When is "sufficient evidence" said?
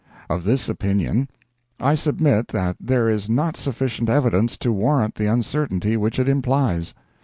3.55-4.57